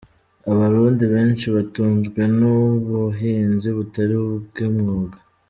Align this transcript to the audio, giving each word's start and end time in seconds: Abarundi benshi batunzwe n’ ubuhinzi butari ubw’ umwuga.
Abarundi 0.51 1.03
benshi 1.13 1.45
batunzwe 1.55 2.21
n’ 2.37 2.39
ubuhinzi 2.57 3.67
butari 3.77 4.15
ubw’ 4.23 4.55
umwuga. 4.67 5.17